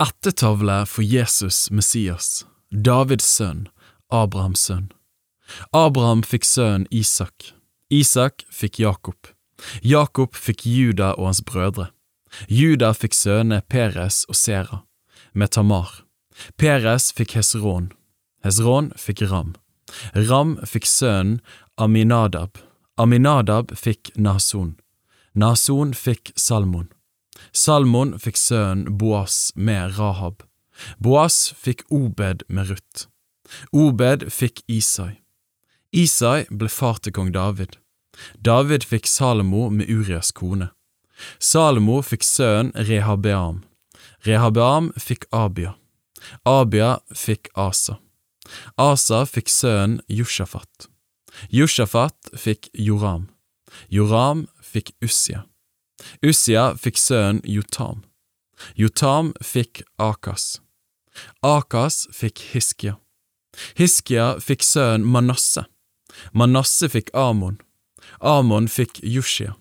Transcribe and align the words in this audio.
Ættetavle 0.00 0.86
for 0.86 1.02
Jesus 1.02 1.70
Messias, 1.70 2.46
Davids 2.70 3.24
sønn, 3.24 3.66
Abrahams 4.08 4.62
sønn. 4.64 4.86
Abraham 5.76 6.22
fikk 6.24 6.46
sønnen 6.48 6.86
Isak. 6.90 7.50
Isak 7.92 8.46
fikk 8.48 8.78
Jakob. 8.80 9.28
Jakob 9.84 10.32
fikk 10.32 10.64
Juda 10.64 11.10
og 11.18 11.26
hans 11.28 11.42
brødre. 11.44 11.90
Juda 12.48 12.94
fikk 12.96 13.12
sønnene 13.12 13.60
Peres 13.68 14.22
og 14.32 14.38
Sera, 14.40 14.78
med 15.34 15.52
Tamar. 15.52 16.06
Peres 16.56 17.10
fikk 17.12 17.34
Hesron. 17.36 17.90
Hesron 18.40 18.94
fikk 18.96 19.26
Ram. 19.28 19.52
Ram 20.16 20.54
fikk 20.64 20.88
sønnen 20.88 21.42
Aminadab. 21.76 22.56
Aminadab 22.96 23.76
fikk 23.76 24.14
Nason. 24.16 24.78
Nason 25.34 25.92
fikk 25.92 26.32
Salmon. 26.36 26.88
Salmon 27.52 28.18
fikk 28.18 28.36
sønnen 28.36 28.98
Boas 28.98 29.52
med 29.54 29.98
Rahab. 29.98 30.42
Boas 30.98 31.52
fikk 31.56 31.84
Obed 31.90 32.44
med 32.48 32.70
Ruth. 32.70 33.06
Obed 33.72 34.28
fikk 34.32 34.62
Isai. 34.68 35.20
Isai 35.92 36.46
ble 36.50 36.68
far 36.70 37.00
til 37.02 37.12
kong 37.12 37.32
David. 37.34 37.76
David 38.38 38.86
fikk 38.86 39.08
Salomo 39.10 39.68
med 39.70 39.90
Urias 39.90 40.30
kone. 40.32 40.70
Salomo 41.38 42.00
fikk 42.02 42.24
sønnen 42.24 42.72
Rehabeam. 42.74 43.64
Rehabeam 44.26 44.92
fikk 44.98 45.26
Abia. 45.32 45.74
Abia 46.44 46.98
fikk 47.16 47.50
Asa. 47.56 47.98
Asa 48.78 49.24
fikk 49.26 49.48
sønnen 49.48 50.00
Jushafat. 50.08 50.88
Jushafat 51.50 52.32
fikk 52.36 52.70
Joram. 52.74 53.28
Joram 53.88 54.46
fikk 54.62 54.92
Ussia. 55.04 55.44
Ussia 56.22 56.74
fikk 56.76 56.98
sønnen 56.98 57.40
Jotam. 57.44 58.02
Jotam 58.76 59.32
fikk 59.44 59.82
Akas. 59.98 60.60
Akas 61.42 62.06
fikk 62.12 62.42
Hiskia. 62.52 62.96
Hiskia 63.78 64.34
fikk 64.40 64.62
sønnen 64.64 65.06
Manasse. 65.06 65.64
Manasse 66.32 66.88
fikk 66.88 67.10
Amon. 67.14 67.58
Amon 68.20 68.68
fikk 68.68 69.00
Yushia. 69.02 69.54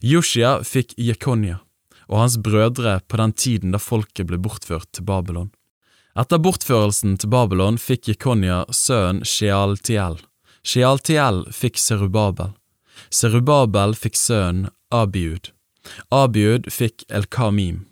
Yushia 0.00 0.62
fikk 0.64 0.94
Jekonia 0.96 1.60
og 2.08 2.18
hans 2.20 2.36
brødre 2.40 2.98
på 3.08 3.16
den 3.20 3.32
tiden 3.32 3.72
da 3.74 3.80
folket 3.80 4.28
ble 4.28 4.38
bortført 4.40 4.90
til 4.92 5.06
Babylon. 5.08 5.50
Etter 6.14 6.38
bortførelsen 6.38 7.16
til 7.18 7.32
Babylon 7.32 7.78
fikk 7.80 8.10
Jekonia 8.12 8.62
sønnen 8.70 9.24
Shealtiel. 9.26 10.20
Shealtiel 10.64 11.44
fikk 11.52 11.80
Serubabel. 11.80 12.52
Serubabel 13.10 13.96
fikk 13.98 14.18
sønnen 14.20 14.68
Abiud. 15.00 15.50
Abiud 16.10 16.70
fikk 16.72 17.04
El-Kamim. 17.08 17.84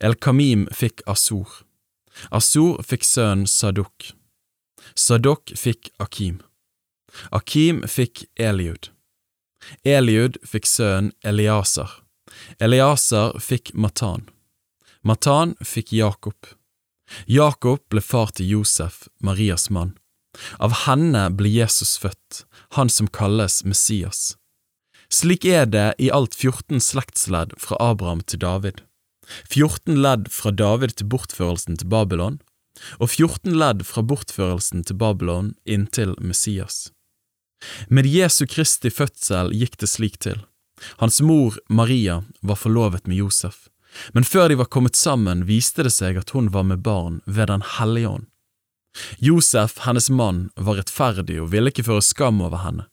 El-Kamim 0.00 0.66
fikk 0.80 1.02
Asur. 1.06 1.62
Asur 2.30 2.82
fikk 2.84 3.04
sønnen 3.04 3.46
Sadok. 3.48 4.12
Sadok 4.94 5.54
fikk 5.56 5.90
Akim. 5.98 6.42
Akim 7.32 7.82
fikk 7.88 8.26
Eliud. 8.36 8.90
Eliud 9.84 10.38
fikk 10.44 10.68
sønnen 10.68 11.12
Eliaser. 11.24 11.90
Eliaser 12.60 13.38
fikk 13.40 13.72
Matan. 13.74 14.28
Matan 15.02 15.54
fikk 15.64 15.92
Jakob. 15.92 16.36
Jakob 17.26 17.84
ble 17.88 18.02
far 18.02 18.32
til 18.34 18.48
Josef, 18.50 19.06
Marias 19.22 19.70
mann. 19.70 19.94
Av 20.60 20.72
henne 20.84 21.28
ble 21.32 21.48
Jesus 21.48 21.94
født, 22.02 22.44
han 22.76 22.90
som 22.92 23.08
kalles 23.08 23.62
Messias. 23.64 24.34
Slik 25.12 25.44
er 25.44 25.66
det 25.70 25.94
i 26.02 26.10
alt 26.10 26.34
14 26.34 26.80
slektsledd 26.82 27.54
fra 27.62 27.78
Abraham 27.80 28.22
til 28.26 28.42
David, 28.42 28.82
14 29.50 29.98
ledd 30.02 30.28
fra 30.30 30.50
David 30.50 30.96
til 30.98 31.08
bortførelsen 31.10 31.78
til 31.80 31.90
Babylon, 31.90 32.40
og 33.00 33.08
14 33.10 33.54
ledd 33.56 33.86
fra 33.88 34.02
bortførelsen 34.02 34.84
til 34.86 34.98
Babylon 35.00 35.54
inntil 35.64 36.14
Messias. 36.20 36.90
Med 37.88 38.06
Jesu 38.06 38.44
Kristi 38.46 38.92
fødsel 38.92 39.54
gikk 39.56 39.78
det 39.80 39.88
slik 39.88 40.18
til. 40.20 40.42
Hans 41.00 41.22
mor, 41.24 41.56
Maria, 41.68 42.20
var 42.42 42.60
forlovet 42.60 43.06
med 43.06 43.16
Josef, 43.16 43.68
men 44.12 44.26
før 44.28 44.50
de 44.50 44.58
var 44.60 44.68
kommet 44.68 44.98
sammen, 44.98 45.46
viste 45.48 45.86
det 45.86 45.94
seg 45.94 46.18
at 46.20 46.34
hun 46.36 46.50
var 46.52 46.66
med 46.68 46.84
barn 46.84 47.22
ved 47.24 47.48
Den 47.48 47.64
hellige 47.78 48.10
ånd. 48.18 48.26
Josef, 49.20 49.78
hennes 49.84 50.10
mann, 50.10 50.50
var 50.56 50.78
rettferdig 50.80 51.40
og 51.40 51.50
ville 51.52 51.72
ikke 51.72 51.84
føre 51.86 52.04
skam 52.04 52.40
over 52.44 52.60
henne. 52.64 52.86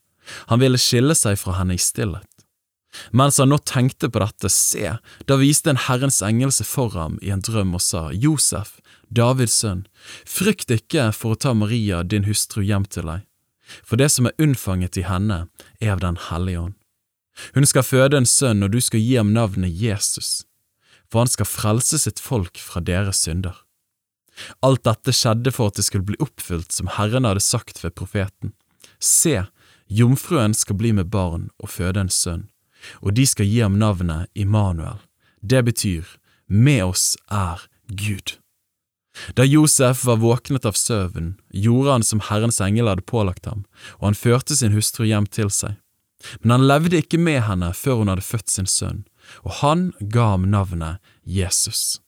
Han 0.52 0.62
ville 0.64 0.80
skille 0.82 1.16
seg 1.18 1.40
fra 1.42 1.58
henne 1.60 1.78
i 1.78 1.82
stillhet. 1.82 2.30
Mens 3.12 3.40
han 3.42 3.50
nå 3.50 3.58
tenkte 3.66 4.10
på 4.10 4.22
dette, 4.22 4.50
se, 4.54 4.96
da 5.26 5.38
viste 5.42 5.72
en 5.72 5.82
Herrens 5.88 6.22
engel 6.26 6.54
seg 6.54 6.70
for 6.70 6.94
ham 6.98 7.18
i 7.26 7.32
en 7.34 7.42
drøm 7.42 7.74
og 7.74 7.82
sa, 7.82 8.10
Josef, 8.14 8.78
Davids 9.10 9.56
sønn, 9.64 9.88
frykt 10.30 10.72
ikke 10.74 11.10
for 11.16 11.34
å 11.34 11.42
ta 11.42 11.56
Maria, 11.58 12.04
din 12.04 12.28
hustru, 12.28 12.62
hjem 12.66 12.86
til 12.86 13.10
deg, 13.10 13.26
for 13.82 13.98
det 13.98 14.12
som 14.14 14.30
er 14.30 14.38
unnfanget 14.42 15.00
i 15.02 15.08
henne, 15.08 15.48
er 15.82 15.96
av 15.96 16.04
Den 16.06 16.20
hellige 16.30 16.68
ånd. 16.68 16.78
Hun 17.58 17.66
skal 17.66 17.86
føde 17.86 18.20
en 18.20 18.30
sønn, 18.30 18.62
og 18.62 18.74
du 18.74 18.82
skal 18.82 19.02
gi 19.02 19.18
ham 19.18 19.34
navnet 19.34 19.74
Jesus, 19.74 20.44
for 21.10 21.24
han 21.24 21.32
skal 21.32 21.50
frelse 21.50 21.98
sitt 22.04 22.22
folk 22.22 22.62
fra 22.62 22.82
deres 22.82 23.24
synder. 23.26 23.58
Alt 24.66 24.86
dette 24.86 25.14
skjedde 25.14 25.54
for 25.54 25.70
at 25.70 25.78
det 25.78 25.86
skulle 25.86 26.08
bli 26.08 26.18
oppfylt 26.22 26.74
som 26.74 26.90
Herren 26.96 27.26
hadde 27.26 27.42
sagt 27.44 27.82
ved 27.84 27.94
profeten. 27.98 28.54
Se, 28.98 29.44
jomfruen 29.88 30.54
skal 30.54 30.78
bli 30.80 30.94
med 30.94 31.12
barn 31.14 31.50
og 31.60 31.70
føde 31.70 32.04
en 32.04 32.12
sønn, 32.12 32.48
og 33.02 33.16
de 33.18 33.26
skal 33.28 33.48
gi 33.48 33.62
ham 33.64 33.80
navnet 33.80 34.30
Immanuel. 34.36 35.00
Det 35.42 35.64
betyr 35.66 36.18
Med 36.48 36.84
oss 36.84 37.18
er 37.32 37.62
Gud. 37.88 38.38
Da 39.34 39.46
Josef 39.46 40.06
var 40.06 40.20
våknet 40.22 40.66
av 40.66 40.76
søvn, 40.78 41.36
gjorde 41.50 41.92
han 41.92 42.04
som 42.04 42.22
Herrens 42.30 42.60
engel 42.62 42.90
hadde 42.90 43.06
pålagt 43.06 43.46
ham, 43.46 43.64
og 44.02 44.10
han 44.10 44.18
førte 44.18 44.58
sin 44.58 44.74
hustru 44.74 45.06
hjem 45.06 45.28
til 45.30 45.52
seg. 45.54 45.78
Men 46.42 46.58
han 46.58 46.68
levde 46.68 47.02
ikke 47.04 47.20
med 47.20 47.44
henne 47.48 47.74
før 47.78 48.02
hun 48.02 48.12
hadde 48.12 48.26
født 48.26 48.50
sin 48.50 48.70
sønn, 48.70 49.04
og 49.44 49.60
han 49.62 49.92
ga 50.00 50.34
ham 50.34 50.48
navnet 50.52 51.00
Jesus. 51.24 52.00